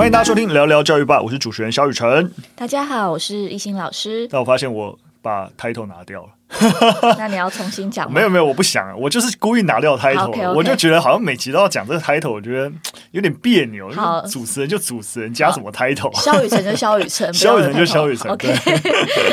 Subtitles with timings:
[0.00, 2.32] 欢迎大家收听聊聊教育吧，我是主持人肖雨辰。
[2.56, 4.26] 大家好，我是一心老师。
[4.30, 6.30] 但我发现我把 title 拿掉了。
[7.18, 8.14] 那你要重新讲吗？
[8.14, 10.52] 没有没有，我不想，我就是故意拿掉 okay.
[10.52, 12.70] 我就觉得好像每集都要讲这个 title，我觉得
[13.12, 13.90] 有点别扭。
[13.92, 16.12] 好，主持人就主持人，加什么 title？
[16.20, 18.30] 肖雨辰就肖雨辰， 肖雨辰就肖雨辰。
[18.30, 18.54] OK。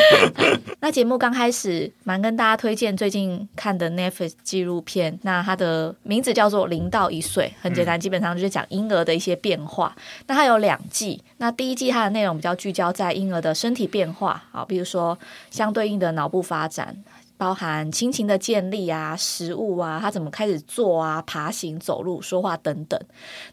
[0.79, 9.93] 那节目刚开始，蛮跟大家推荐最近看的 Netflix 纪录片，那它的名字叫做《零到一岁》，很简单，基本上就是讲婴儿的一些变化。
[9.95, 15.17] 嗯、那它有两季，那第一季它的内容比较聚焦在婴儿的身体变化，啊，比如说
[15.51, 16.97] 相对应的脑部发展。
[17.37, 22.99] 包含亲情的建立啊，食物啊，他怎么开始做啊，爬行、走路、说话等等。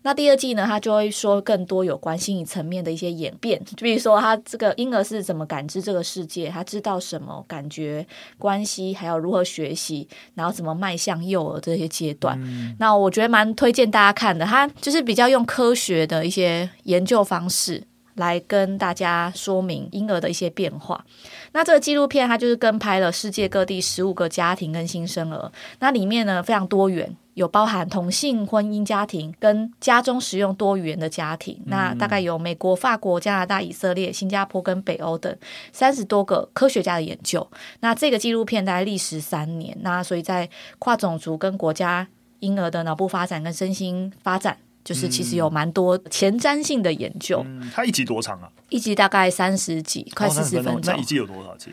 [0.02, 8.06] 那第二季呢，他就会说更多有关心理层面的一些演变，就比如说他这个婴儿是怎么感知这个世界，他知道什么感觉、
[8.38, 12.40] 关系，还有如何学习，然后怎么迈向幼儿这些阶段。
[12.42, 12.74] 嗯。
[12.78, 17.84] 那我觉得蛮推荐大家看的，他就是比较用科学的一些研究方式。
[18.14, 21.04] 来跟大家说明婴儿的一些变化。
[21.52, 25.50] 那这个纪录片它就是跟拍了世界各地十五个家庭跟新生儿。
[25.80, 31.60] 那里面呢，非常多元，有包含同性婚姻家庭跟家中使用多语言的家庭。
[31.66, 35.36] 那大概有美国、法国、加拿大、以色列、新加坡跟北欧等
[35.72, 37.46] 三十多个科学家的研究。
[37.80, 39.76] 那这个纪录片大概历时三年。
[39.80, 40.48] 那所以在
[40.78, 42.06] 跨种族跟国家
[42.40, 44.58] 婴儿的脑部发展跟身心发展。
[44.84, 47.42] 就是其实有蛮多前瞻性的研究。
[47.46, 48.48] 嗯，它一集多长啊？
[48.68, 50.94] 一集大概三十几，快四十分钟。
[50.94, 51.70] 那一季有多少集？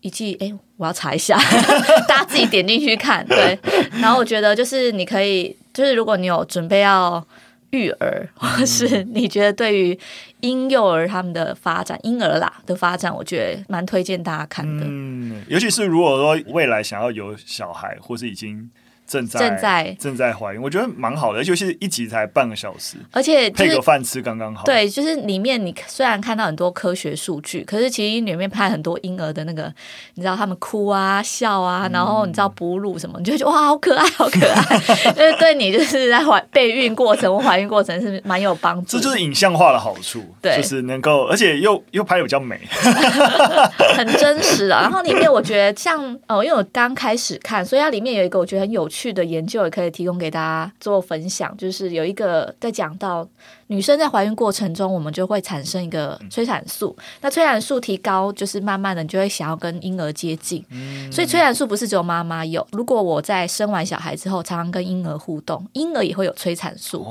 [0.00, 1.36] 一季哎，我要查一下，
[2.06, 3.26] 大家自己点进去看。
[3.26, 3.58] 对，
[4.00, 7.26] 然后我觉得就是你可以，就是如果你有准备要
[7.70, 9.98] 育儿，或是你觉得对于
[10.40, 14.84] 婴幼儿他们的发展，婴儿啦的发展，我觉得蛮推荐大家看的。
[14.86, 18.70] 嗯，尤其是如果说未来想要有小孩，或是已经。
[19.06, 24.64] 正在正在正在怀孕，我觉得蛮好的，尤其是一集才半个小时，而且、就是、配个饭吃刚刚好。
[24.64, 29.72] 对，就是里面你虽然看到很多科学数据，可是其实里面拍很多婴儿的那个，
[30.14, 34.78] 你知道他们哭啊、笑啊，然后你知道哺乳什么，你就觉得哇，好可爱，好可爱，
[35.12, 38.96] 就是对你就是在怀备孕过程或怀孕过程是蛮有帮助。
[38.96, 42.58] 这就是影像化的好处，对，就是能够，而且又又拍的比较美，
[43.94, 44.80] 很真实啊。
[44.80, 53.26] 然后里面我觉得像哦，因为我刚开始看，所以它里面有一个我觉得很有趣的研究也可以提供给大家做分享，就是有一个在讲到
[53.66, 60.64] 女生在怀孕过程中，我们就会产生一个催产素，那催产素提高，就是慢慢的你就会想要跟婴儿接近，
[61.10, 67.04] 所以催产素不是只有妈妈有，如果我在生完小孩之后，常常跟婴儿互动，婴儿也会有催产素，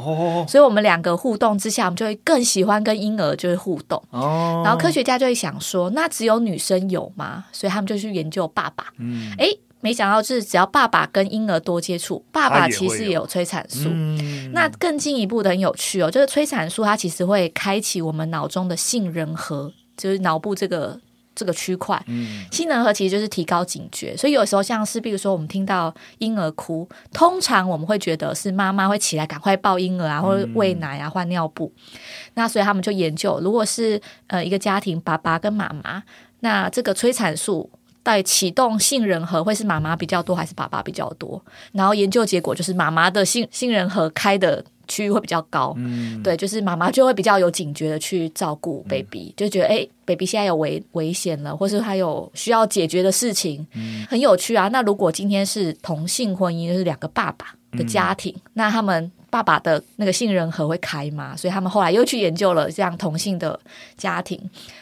[0.48, 7.46] 所以我们两个互动之下，我们就会更喜欢跟婴儿就是互动，然后科学家就会想说，那只有女生有吗？
[7.52, 9.34] 所以他们就去研究爸爸，嗯。
[9.38, 9.48] 哎。
[9.84, 13.90] 没想到，就是只要爸爸跟婴儿多接触，爸爸其实也有催产素。
[13.92, 20.98] 嗯、那更进一步的很有趣哦，就是催产素它其实会开启我们脑中的杏仁核，就是脑部这个
[21.36, 22.02] 这个区块。
[22.08, 31.70] 嗯、杏仁核其实就是提高警觉，所以有时候像是比如说我们听到婴儿哭，通常我们会觉得是妈妈会起来赶快抱婴儿啊，或者喂奶啊、换尿布。
[31.76, 32.00] 嗯、
[32.36, 36.02] 那所以他们就研究，如果是呃一个家庭，爸爸跟妈妈，
[36.40, 37.70] 那这个催产素。
[38.04, 41.42] 在启动杏仁核会是妈妈比较多还是爸爸比较多？
[41.72, 54.68] 然后研究结果就是妈妈的杏杏仁核开的区域会比较高，嗯，对，就是妈妈就会比较有警觉的去照顾 baby，嗯，就觉得哎，baby 现在有危危险了，或是他有需要解决的事情，嗯，很有趣啊。
[54.68, 61.34] 那如果今天是同性婚姻，就是两个爸爸的家庭，嗯，那他们爸爸的那个杏仁核会开吗？
[61.38, 63.58] 所以他们后来又去研究了这样同性的
[63.96, 64.38] 家庭，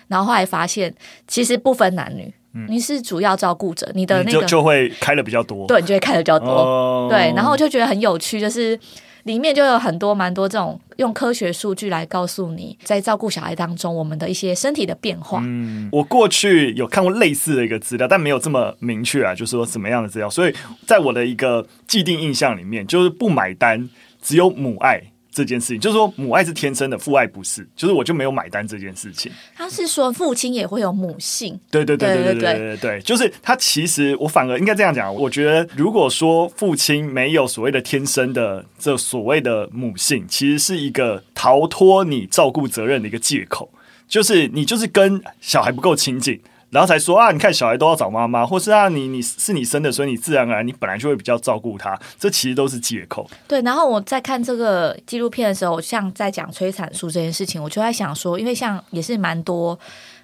[0.08, 0.92] 然后后来发现
[1.28, 2.34] 其实不分男女。
[2.68, 8.78] 你是主要照顾者，你的那个就就会开的比较多，对，你就会开的比较多，哦、对，然后我就觉得很有趣，就是
[9.24, 15.40] 里面就有很多蛮多这种用科学数据来告诉你，在照顾小孩当中，我们的一些身体的变化。
[15.44, 20.54] 嗯，我过去有看过类似的一个资料，但没有这么明确啊，就是说什么样的资料，所以
[20.86, 23.90] 在我的一个既定印象里面，就是不买单，
[24.22, 25.11] 只有母爱。
[25.32, 27.68] 这件事情就是说，母爱是天生的，父爱不是。
[27.76, 29.32] 就是我就没有买单这件事情。
[29.56, 43.72] 他是说父亲也会有母性，对对对对对对对对，对，就是他其实我反而应该这样讲，我觉得如果说父亲没有所谓的天生的这所谓的母性，其实是一个逃脱你照顾责任的一个借口，
[44.08, 46.40] 就是你就是跟小孩不够亲近。
[46.72, 53.30] 然后才说啊，你看小孩都要找妈妈，或是啊，你你是你生的，所以你自然而然你本来就会比较照顾他，这其实都是借口。
[53.48, 59.78] 对，然后我在看这个纪录片的时候，像在讲催产素这件事情，我就在想说，因为像也是蛮多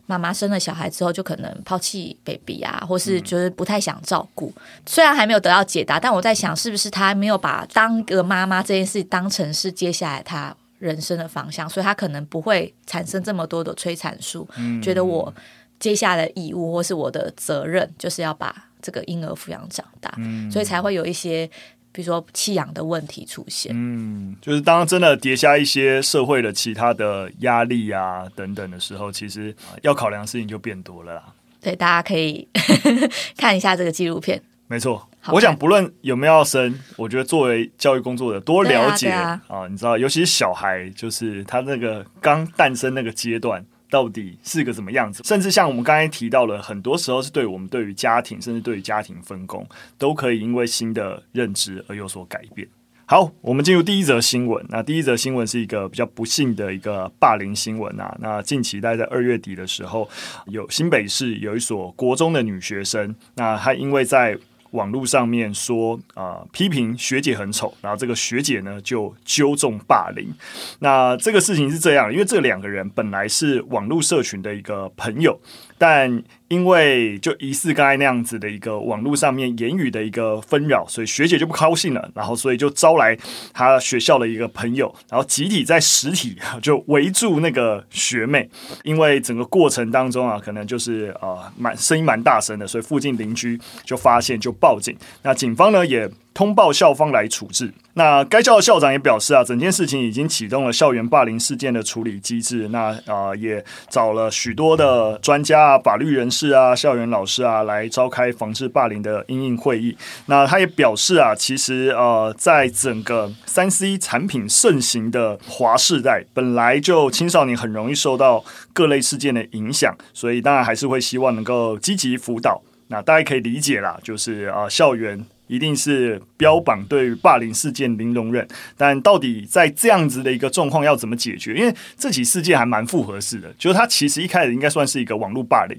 [0.05, 4.51] 妈妈生了小孩之后就可能抛弃 baby 啊，或是就是不太想照顾。
[4.55, 10.55] 嗯、虽然还没有得到解答，但我在想，是不是他没有把当个妈妈这件事当成是接下来他。
[10.79, 15.33] 人生的方向，所以他可能不会产生这么多的催产素，嗯、觉得我
[15.79, 21.49] 接下来的义务或是我的责任就是要把这个婴儿抚养长大，嗯、所以才会有一些
[21.91, 23.71] 比如说弃养的问题出现。
[23.75, 31.23] 嗯，就是当真的叠加一些社会的其他的压力啊等等的时候，其实要考量的事情就变多了啦。
[31.59, 32.47] 对，大家可以
[33.35, 34.41] 看一下这个纪录片。
[34.67, 45.23] 没错，我想不论有没有要生，我觉得作为教育工作者，多了解啊，啊，啊，你知道，尤其是小孩，就是他那个刚诞生那个阶段，到底是个怎么样子？
[45.23, 49.67] 甚至像我们刚才提到了，很多时候是对我们对于家庭，甚至对于家庭分工，
[49.97, 52.67] 都可以因为新的认知而有所改变。
[53.09, 54.65] 好，我们进入第一则新闻。
[54.67, 58.13] 那第一则新闻是一个比较不幸的一个霸凌新闻啊。
[58.19, 60.09] 那近期大概在二月底的时候，
[60.47, 64.37] 有新北市有一所国中的女学生，那她因为在
[64.71, 70.33] 网络上面说啊、批评学姐很丑，然后这个学姐呢就纠正霸凌。
[70.79, 75.39] 那这个事情是这样，因为这两个人本来是网络社群的一个朋友，
[75.77, 83.17] 但因为就疑似刚才那样子的一个网络上面言语的一个纷扰，所以学姐就不高兴了，然后所以就招来
[83.53, 88.49] 她学校的一个朋友，然后集体在实体就围住那个学妹，
[88.83, 97.73] 因为整个过程当中啊，可能就是呃蛮声音蛮大声的，所以附近邻居就发现就报警，那警方呢也通报校方来处置。
[97.95, 102.67] 那该校的校长也表示啊，整件事情已经启动了校园霸凌事件的处理机制。
[102.67, 109.97] 那啊、也找了许多的专家啊、法律人士啊、校园老师啊来召开防治霸凌的因应会议。
[110.27, 122.61] 那他也表示啊，其实呃，在整个三 C 产品盛行的华世代，本来就青少年很容易受到各类事件的影响，所以当然还是会希望能够积极辅导。
[122.89, 125.25] 那大家可以理解啦，就是啊、校园。
[125.47, 128.47] 一定是标榜对于霸凌事件零容忍，
[128.77, 131.55] 但到底在这样子的一个状况要怎么解决？
[131.55, 135.77] 因为这起事件还蛮复合式的，就是它其实一开始应该算是一个网络霸凌，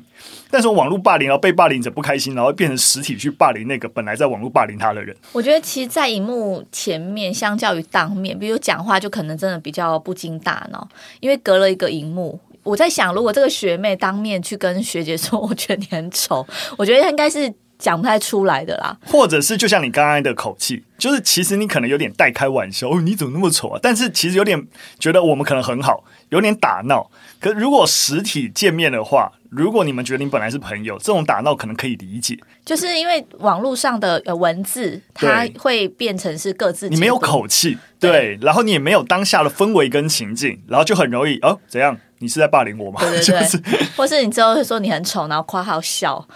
[0.51, 5.15] 但是网络霸凌然后被霸凌者不开心，然后变成实体去霸凌那个本来在网络霸凌他的人。
[5.33, 10.89] 我觉得其实，在荧幕前面，相较于当面，比如讲话就可能真的比较不经大脑，
[11.21, 12.41] 因为隔了一个荧幕。
[12.63, 17.53] 我在想，如果这个学妹当面去跟学姐说，我觉得你很丑，我觉得应该是。
[17.79, 23.81] 讲不太出来的啦，或者是就像你刚刚的口气，就是其实你可能有点带开玩笑，哦，你怎么那么丑啊？
[23.81, 24.61] 但是其实有点
[24.99, 27.09] 觉得我们可能很好，有点打闹。
[27.41, 41.97] 可如果实体见面的话，如果你们觉得你本来是朋友，这种打闹可能可以理解，就是因为网络上的呃文字，它会变成是各自，你没有口气，对，对，然后你也没有当下的氛围跟情境，然后就很容易哦，怎样？
[42.21, 43.01] 你是在霸凌我吗？
[43.01, 43.63] 对对对， 就是、
[43.97, 46.27] 或是你之后会说你很丑，然后夸号笑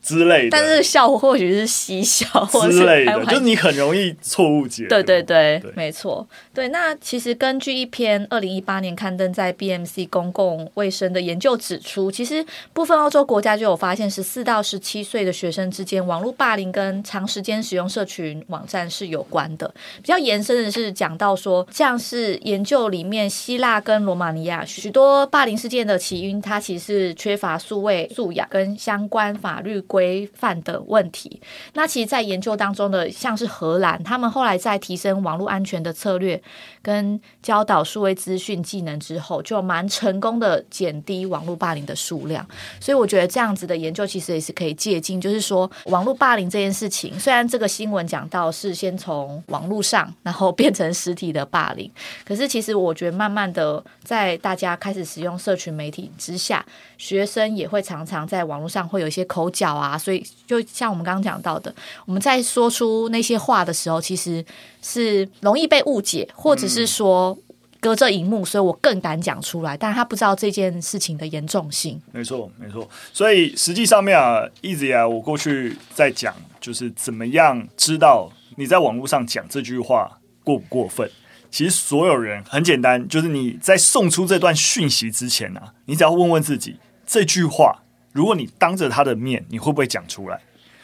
[0.00, 4.86] 之类的，但是笑或许是嬉笑或之类的，就是你很容易错误解。
[4.88, 6.26] 对对对，对没错。
[6.52, 19.72] 对，那其实根据一篇二零一八年刊登在 BMC 公共卫生的研究指出，其实部分欧洲国家就有发现，十四到十七岁的学生之间网络霸凌跟长时间使用社群网站是有关的。
[19.96, 25.26] 比较延伸的是讲到说，像是研究里面希腊跟罗马尼亚许多。
[25.26, 31.40] 霸凌事件的起因，它其实是缺乏数位素养跟相关法律规范的问题。
[31.74, 36.40] 那其实，在研究当中的，像是荷兰，他们后来在提升网络安全的策略
[36.82, 42.46] 跟教导数位资讯技能之后，就蛮成功的减低网络霸凌的数量。
[42.80, 45.20] 所以，我觉得这样子的研究其实也是可以借鉴。
[45.20, 51.90] 就是说，网络霸凌这件事情，虽然这个新闻讲到是先从网络上，然后变成实体的霸凌，
[52.24, 56.64] 可是其实我觉得慢慢的，在大家开始使用社群媒体之下，
[56.98, 61.74] 学生也会常常在网络上会有一些口角啊，所以就像我们刚刚讲到的，
[62.06, 64.44] 我们在说出那些话的时候，其实
[64.80, 67.36] 是容易被误解，或者是说
[67.80, 72.00] 隔着荧幕，所以我更敢讲出来，但是他不知道这件事情的严重性。
[72.12, 72.88] 没错，没错。
[73.12, 81.10] 所以实际上面啊，一直以来我过去在讲，就是怎么样知道你在网络上讲这句话过不过分。
[81.50, 87.82] 其实所有人很简单，就是你在送出这段讯息之前呢、啊，你只要问问自己，这句话，
[88.12, 90.40] 如果你当着他的面，你会不会讲出来？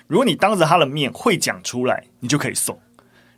[0.06, 2.76] 如果你当着他的面会讲出来，你就可以送；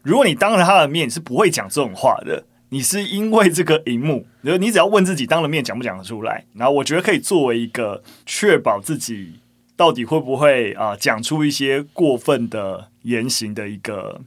[0.03, 6.45] 如果你当着他的面是不会讲这种话的，你是因为这个荧幕，你你只要问自己，当了面讲不讲得出来？
[6.55, 9.35] 然后我觉得可以作为一个确保自己
[9.77, 14.21] 到底会不会啊、呃、讲出一些过分的言行的一个。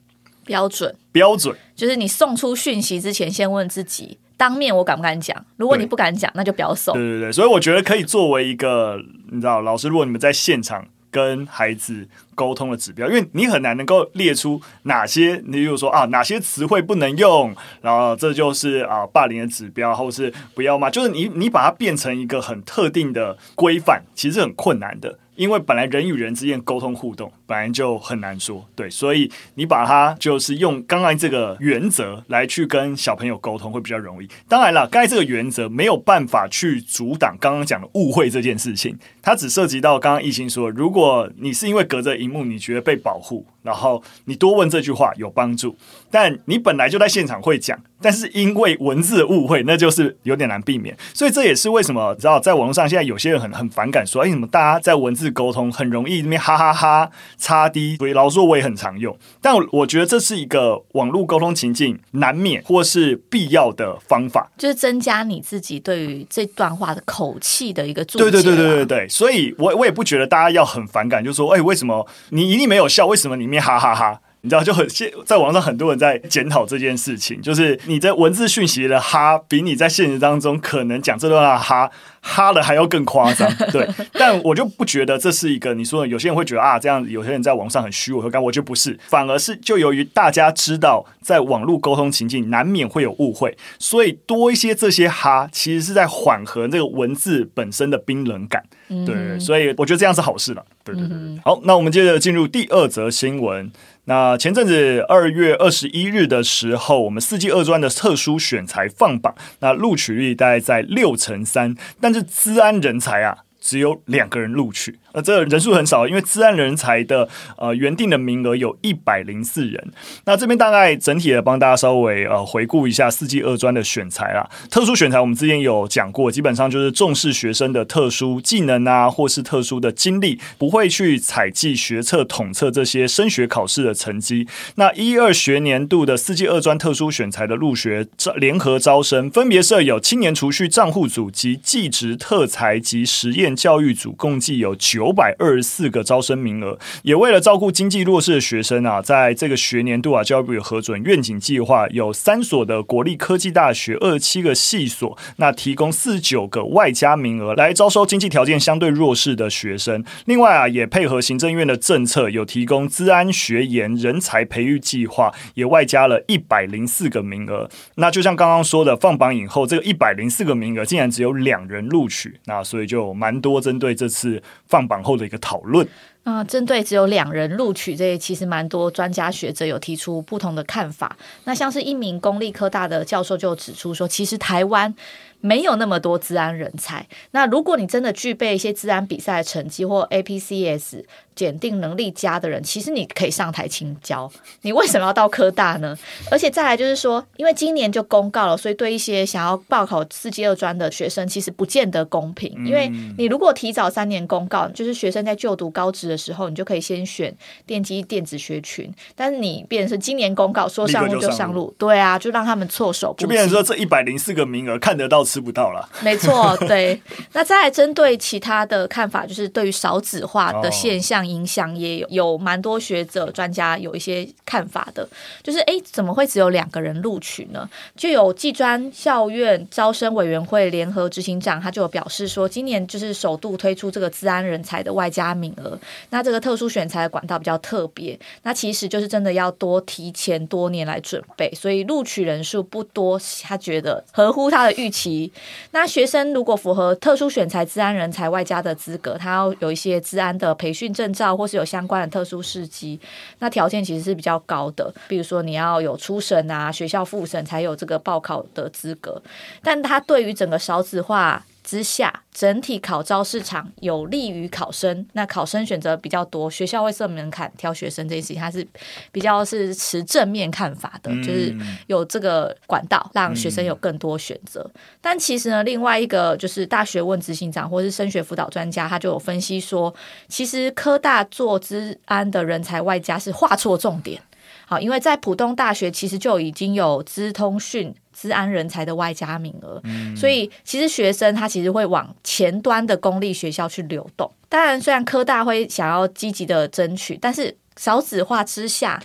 [0.45, 5.45] 标准标准就是你送出讯息之前，先问自己，当面我敢不敢讲？
[5.55, 6.93] 如果你不敢讲，那就不要送。
[6.93, 8.99] 对对对，所以我觉得可以作为一个，
[9.31, 25.19] 你知道，老师，如果你们在现场跟孩子沟通的指标，因为你很难能够列出哪些，你比如说啊，哪些词汇不能用，然后这就是啊霸凌的指标，或是不要嘛，就是你你把它变成一个很特定的规范，其实很困难的。
[25.35, 34.29] 因为本来人与人之间沟通互动本来就很难说，对，所以你把它就是用刚刚这个原则来去跟小朋友沟通会比较容易。
[34.47, 45.75] 当然了，刚才这个原则没有办法去阻挡刚刚讲的误会这件事情，它只涉及到刚刚亦欣说，如果你是因为隔着荧幕你觉得被保护，然后你多问这句话有帮助，
[46.13, 47.75] 但你本来就在现场会讲。
[48.03, 68.25] 但是因为文字误会，那就是有点难避免，所以这也是为什么，你知道在网络上现在有些人很很反感说，哎，什么大家在文字沟通很容易那边哈哈哈擦低，所以老实说我也很常用，但我觉得这是一个网络沟通情境难免或是必要的方法，就是增加你自己对于这段话的口气的一个注解。
[68.25, 73.05] 对对对对对对，所以我我也不觉得大家要很反感，就是说，哎，为什么你一定没有笑？
[73.07, 74.19] 为什么里面哈哈哈？
[74.45, 83.49] 你知道，就很现在网上很多人在检讨这件事情，就是你在文字讯息的哈，比你在现实当中可能讲这段话哈哈的还要更夸张。
[83.71, 98.61] 对，但我就不觉得这是一个你说的，有些人会觉得啊，这样有些人在网上很虚伪和干，我觉得不是，反而是就由于大家知道在网络沟通情境难免会有误会，所以多一些这些哈，其实是在缓和这个文字本身的冰冷感。
[99.07, 100.63] 对，所以我觉得这样是好事了。
[100.83, 103.71] 对对对，好，那我们接着进入第二则新闻。
[104.05, 114.99] 那前阵子二月二十一日的时候，我们四季二专的特殊选材放榜，那录取率大概在六成三，但是资安人才啊，只有两个人录取。
[115.13, 119.91] 呃这人数很少，因为资安人才的呃原定的名额有一百零四人。
[120.25, 124.49] 那这边大概整体的帮大家稍微呃回顾一下四季二专的选材啦。
[124.69, 134.47] 特殊选材我们之前有讲过，基本上就是重视学生的特殊技能啊，或是特殊的经历，不会去采计学测统测这些升学考试的成绩。
[134.75, 145.02] 那一二学年度的四季二专特殊选材的入学招联合招生，分别设有青年储蓄账户组及技职特才及实验教育组，共计有九。
[145.03, 160.01] 九百二十四个招生名额，也为了照顾经济弱势的学生啊，在这个学年度啊，教育部核准愿景计划，有三所的国立科技大学，二十七个系所，那提供四十九个外加名额来招收经济条件相对弱势的学生。
[160.23, 167.69] 另外啊，也配合行政院的政策，有提供资安学研人才培育计划，也外加了一百零四个名额。
[167.95, 174.92] 那就像刚刚说的，放榜以后，这个一百零四个名额竟然只有两人录取，那所以就蛮多针对这次放榜。
[174.93, 175.87] 往后的一个讨论
[176.23, 181.17] 啊，针对只有两人录取这些，其实蛮多专家学者有提出不同的看法。
[181.43, 184.93] 那像是一名公立科大的教授就指出说，其实台湾
[185.41, 187.05] 没有那么多治安人才。
[187.31, 191.03] 那如果你真的具备一些治安比赛的成绩或 APCS。
[191.35, 194.31] 检定能力佳的人，其实你可以上台清教。
[194.61, 195.97] 你为什么要到科大呢？
[196.31, 202.51] 而且再来就是说，因为今年就公告了，所以对一些想要报考四技二专的学生，其实不见得公平。
[202.65, 207.33] 因为你如果提早三年公告，就是学生在就读高职的时候，你就可以先选
[207.65, 208.93] 电机电子学群。
[209.15, 213.23] 但是你变成是今年公告说上路就上路，对啊，就让他们措手不及。
[213.23, 215.87] 就变成说这一百零四个名额看得到吃不到了。
[216.01, 217.01] 没错，对。
[217.33, 221.22] 那再来针对其他的看法，就是对于少子化的 现象。
[221.25, 225.07] 影响也有有蛮多学者专家有一些看法的，
[225.41, 227.69] 就是哎，怎么会只有两个人录取呢？
[227.95, 245.31] 就有技专校院招生委员会联合执行长，他就有表示说，今年就是首度推出这个资安人才的外加名额，那这个特殊选才的管道比较特别，那其实就是真的要多提前多年来准备，所以录取人数不多，他觉得合乎他的预期。
[245.71, 251.12] 那学生如果符合特殊选才资安人才外加的资格，他要有一些资安的培训证。
[251.13, 252.99] 照或是有相关的特殊事迹，
[253.39, 254.93] 那条件其实是比较高的。
[255.07, 259.21] 比如说你要有初审啊，学校复审才有这个报考的资格。
[259.61, 268.67] 但它对于整个少子化之下，整体考招市场有利于考生，那考生选择比较多，学校会设门槛挑学生这件事情，他是
[269.11, 271.55] 比较是持正面看法的，嗯、就是
[271.87, 274.61] 有这个管道让学生有更多选择。
[274.73, 279.93] 嗯、但其实呢，另外一个就是大学问执行长或是升学辅导专家，他就有分析说，
[280.27, 284.21] 其实科大做资安的人才外加是画错重点。
[284.65, 287.93] 好，因为在普通大学其实就已经有资通讯。
[288.13, 294.31] 资安人才的外加名额，嗯、所以其实学生他其实会往前端的公立学校去流动。
[294.47, 299.01] 当然，虽然科大会想要积极的争取，但是少子化之下，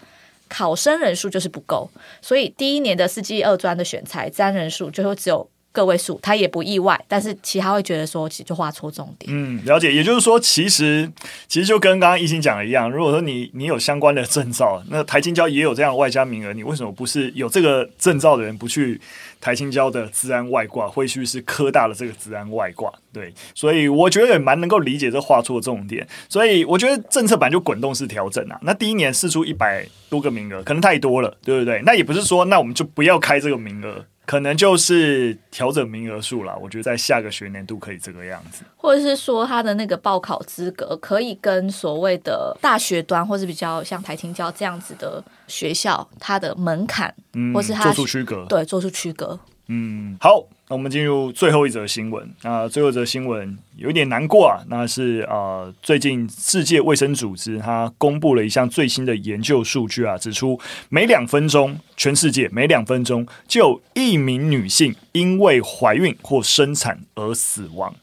[0.47, 9.31] 考生人数就是不够，所以第一年的四技二专的选才资安人数就会只有个位数，他也不意外，但是其他会觉得说，其实就画错重点。
[9.33, 9.93] 嗯，了解。
[9.93, 11.11] 也就是说，其实
[11.47, 19.01] 其实就跟刚刚一心讲的一样，如果说你你有相关的证照，那台清交也有这样外加名额，你为什么不是有这个证照的人不去
[19.41, 22.93] 台清交的资安外挂，会去是科大的这个资安外挂？
[23.13, 26.07] 对，所以我觉得也蛮能够理解这画错重点。
[26.29, 28.59] 所以我觉得政策版就滚动式调整啊。
[28.63, 31.83] 那第一年试出一百多个名额，可能太多了，对不对？
[31.85, 34.05] 那也不是说那我们就不要开这个名额。
[34.29, 49.41] 可能就是调整名额数啦，我觉得在下个学年度可以这个样子，或者是说他的那个报考资格可以跟所谓的大学端，或是比较像台青教这样子的学校，它的门槛，嗯，或是他做出区隔，对，做出区隔。
[49.69, 60.61] 嗯，好，那我们进入最后一则新闻那，最后一则新闻有点难过啊，那是呃，最近世界卫生组织它公布了一项最新的研究数据啊，指出
[60.91, 67.95] 每两分钟，全世界每两分钟就有一名女性因为怀孕或生产而死亡。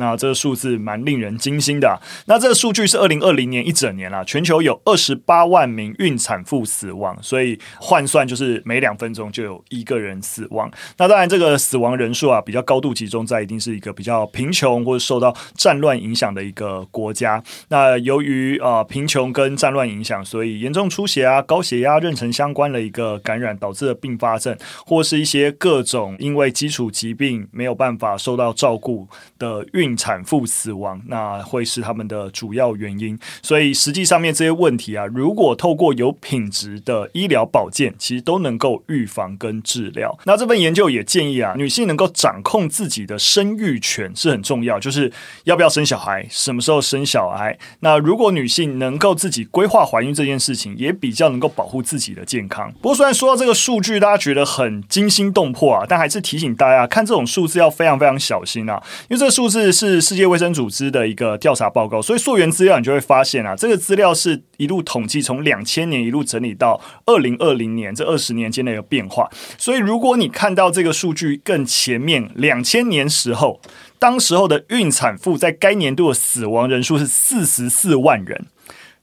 [0.00, 2.00] 那这个数字蛮令人惊心的。
[2.24, 10.70] 那这个数据是二零二零年一整年啦，全球有二十八万名孕产妇死亡，所以换算就是每两分钟就有一个人死亡。
[10.96, 17.42] 那当然，这个死亡人数啊比较高度集中在一定是一个比较贫穷或者受到战乱影响的一个国家。
[17.68, 29.06] 那由于啊贫穷跟战乱影响，所以严重出血啊、高血压、妊娠相关的一个感染导致的并发症，或是一些各种因为基础疾病没有办法受到照顾
[29.38, 29.89] 的孕。
[29.96, 33.18] 产妇死亡，那会是他们的主要原因。
[33.42, 40.18] 所以实际上面这些问题啊，如果透过有品质的医疗保健，其实都能够预防跟治疗。
[40.24, 45.12] 那这份研究也建议啊，女性能够掌控自己的生育权是很重要，就是
[45.44, 47.56] 要不要生小孩，什么时候生小孩。
[47.80, 52.72] 那如果女性能够自己规划怀孕这件事情，也比较能够保护自己的健康。
[52.82, 59.69] 不过虽然说到这个数据，大家觉得很惊心动魄啊，但还是提醒大家看这种数字要非常非常小心啊，因为这个数字。
[59.70, 69.28] 是世界卫生组织的一个调查报告，所以溯源资料你就会发现啊，这个资料是一路统计，从两千年一路整理到二零二零年这二十年间的一个变化。
[69.58, 73.60] 所以如果你看到这个数据更前面两千年时候，
[73.98, 78.46] 当时候的孕产妇在该年度的死亡人数是四十四万人，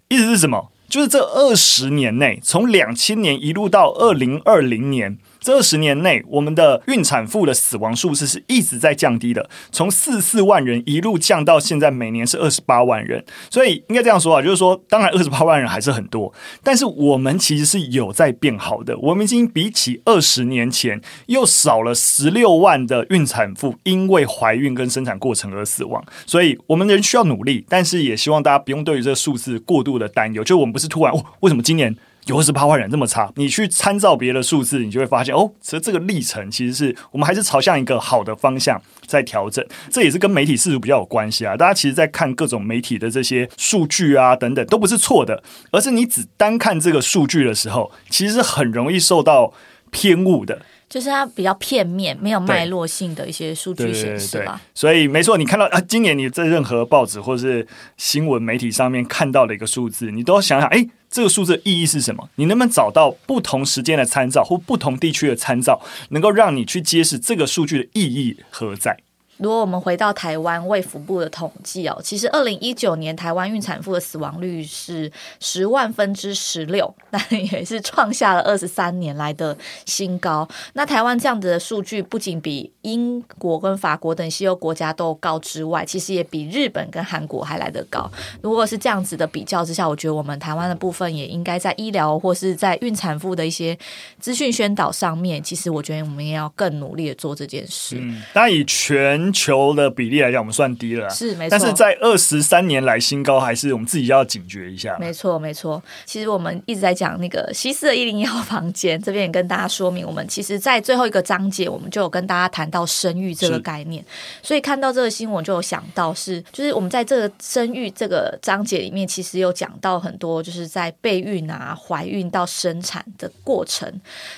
[0.10, 0.72] 意思是什么？
[0.89, 5.18] 就是这二十年内，从两千年一路到二零二零年。
[5.48, 13.24] 这二十年内，我们的孕产妇的死亡数字是一直在降低的，从四四万人一路降到现在每年是二十八万人。
[13.50, 18.98] 所以应该这样说啊，就是说，当然二十八万人还是很多，但是我们其实是有在变好的。
[18.98, 26.04] 我们已经比起二十年前又少了十六万的孕产妇因为怀孕跟生产过程而死亡。
[26.26, 30.44] 所以我们仍需要努力，但是也希望大家不用对于这个数字过度的担忧。
[30.44, 31.96] 就我们不是突然哦，为什么今年？
[32.28, 39.66] 有二十八万人这么差，你去参照别的数字，你就会发现哦，其实这个历程其实是我们还是朝向一个好的方向在调整。
[39.90, 41.56] 这也是跟媒体事实比较有关系啊。
[41.56, 49.54] 大家其实，在看各种媒体的这些数据啊等等，都不是错的，而是你只单看这个数据的时候，其实是很容易受到
[49.90, 50.62] 偏误的。
[50.89, 54.62] 就是它比较片面，没有脉络性的一些数据显示吧。
[54.73, 60.88] 所以没错，你看到啊，今年你在任何报纸或是新闻媒体上面看到的一个数字，你都要想想，哎。
[61.10, 62.30] 这个数字的意义是什么？
[62.36, 68.97] 你能不能找到不同时间的参照或不同地区的参照，能够让你去揭示这个数据的意义何在？
[69.38, 80.47] 如果我们回到台湾卫福部的统计哦，其实二零一九年台湾孕产妇的死亡率是十万分之十六， 那也是创下了二十三年来的新高。
[80.73, 88.10] 那台湾这样子的数据不仅比英国跟法国等西欧国家都高之外，其实也比日本跟韩国还来得高。
[88.41, 93.78] 如果是这样子的比较之下，我觉得我们台湾的部分也应该在医疗或是在孕产妇的一些
[94.19, 97.97] 资讯宣导上面，其实我觉得我们也要更努力的做这件事。
[98.00, 101.50] 嗯，那以全全球的比例来讲，我们算低了，是没错。
[101.50, 104.98] 但是在二十三年来新高，还是我们自己要警觉一下。
[105.00, 105.82] 没错，没错。
[106.06, 114.04] 其实我们一直在讲那个西斯的一零一号房间，这边也跟大家说明，我们其实，在最后一个章节，我们就有跟大家谈到生育这个概念。
[114.44, 123.92] 所以看到这个新闻，就有想到是，就是我们在这个生育这个章节里面，其实有讲到很多，就是在备孕啊、怀孕到生产的过程。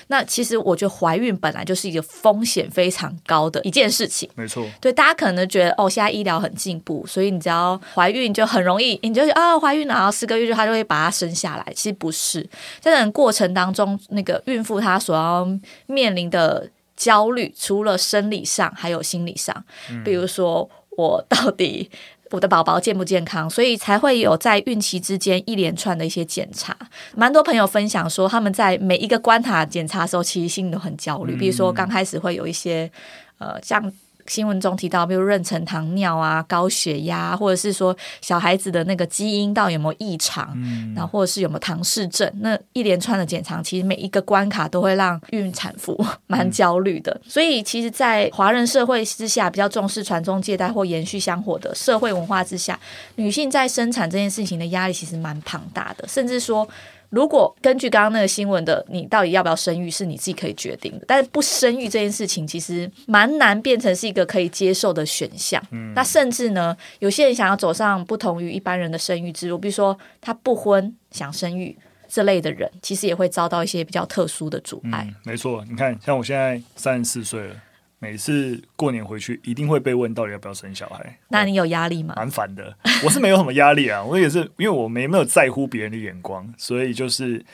[0.06, 4.28] 那其实我觉得怀孕本来就是一个风险非常高的一件事情。
[4.34, 4.64] 没错。
[4.80, 11.72] 对，大家可能觉得哦，现在医疗很进步，所以你只要怀孕就很容易，你就啊怀孕了，然后四个月就他就会把它生下来。
[11.74, 12.42] 其实不是，
[12.80, 15.46] 在这个过程当中，那个孕妇她所要
[15.86, 16.66] 面临的
[16.96, 19.54] 焦虑，除了生理上，还有心理上。
[20.02, 21.90] 比如说，我到底
[22.30, 23.50] 我的宝宝健不健康？
[23.50, 26.74] 所以才会有在孕期之间一连串的一些检查。
[27.14, 31.36] 蛮多朋友分享说，他们在每一个关卡检查的时候，其实心里都很焦虑。
[31.36, 32.90] 比如说，刚开始会有一些。
[33.36, 33.92] 呃，像。
[34.30, 47.10] 新闻中提到，比如妊娠糖尿啊、高血压，或者是说小孩子的那个基因到底有没有异常，嗯，然后或者是有没有唐氏症，那一连串的检查，其实每一个关卡都会让孕产妇 蛮焦虑的。
[47.24, 52.78] 嗯、所以，其实，在华人社会之下，比较重视传宗接代或延续香火的社会文化之下，
[53.16, 56.68] 女性在生产这件事情的压力其实蛮庞大的，甚至说。
[57.10, 65.62] 如果根据刚刚那个新闻的，你到底要不要生育是你自己可以决定的，但是不生育这件事情其实蛮难变成是一个可以接受的选项。
[65.72, 71.76] 嗯，那甚至呢，有些人想要走上不同于一般人的生育之路，比如说他不婚想生育
[72.08, 75.04] 这类的人，其实也会遭到一些比较特殊的阻碍。
[75.08, 77.54] 嗯，没错，你看，像我现在三十四岁了。
[78.02, 81.18] 每次过年回去，一定会被问到底要不要生小孩。
[81.28, 82.14] 那你有压力吗？
[82.16, 84.02] 蛮烦的，我是没有什么压力啊。
[84.02, 87.44] 我也是，因为我没没有在乎别人的眼光，所以就是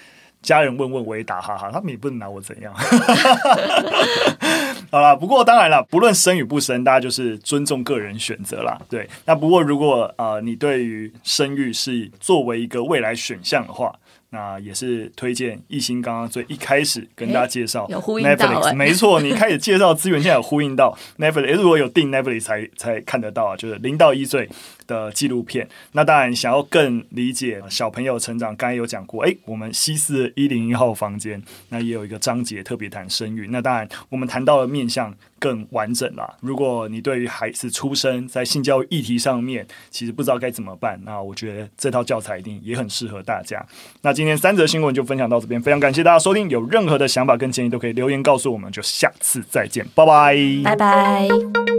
[0.43, 2.73] 家人问问我也打哈哈，他们也不能拿我怎样。
[4.93, 8.81] 好啦，不过当然了，不论生与不生，大家就是尊重个人选择啦。
[8.89, 13.93] 对，那不过如果呃你对于生育是作为一个未来选项的话。
[14.31, 24.49] 那也是推荐艺兴刚刚最一开始跟大家介绍 Netflix， 没错，你开始介绍资源，现在有呼应到 Netflix，如果有订 Netflix 才才看得到啊，就是零到一岁
[24.87, 25.69] 的纪录片。
[25.93, 33.49] 那当然想要更理解小朋友成长，刚才有讲过，哎，我们西四一零一号房间那也有一个章节特别谈生育。
[33.51, 35.15] 那当然我们谈到了面向。
[35.39, 36.35] 更完整啦。
[36.41, 43.65] 如果你对于孩子出生在性教育议题上面，其实不知道该怎么办，那我觉得这套教材一定也很适合大家。
[44.03, 46.49] 那今天三则新闻就分享到这边，非常感谢大家收听。
[46.51, 48.71] 有任何的想法跟建议，都可以留言告诉我们。
[48.73, 51.76] 就下次再见，拜拜，拜拜。